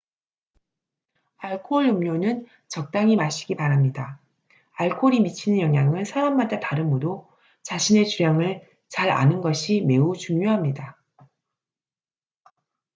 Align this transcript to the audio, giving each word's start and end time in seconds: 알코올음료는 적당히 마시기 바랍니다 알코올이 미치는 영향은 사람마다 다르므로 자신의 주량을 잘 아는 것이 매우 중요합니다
알코올음료는 1.37 2.47
적당히 2.67 3.15
마시기 3.15 3.53
바랍니다 3.53 4.19
알코올이 4.71 5.19
미치는 5.19 5.59
영향은 5.59 6.05
사람마다 6.05 6.59
다르므로 6.59 7.29
자신의 7.61 8.07
주량을 8.07 8.67
잘 8.87 9.11
아는 9.11 9.41
것이 9.41 9.81
매우 9.85 10.17
중요합니다 10.17 10.97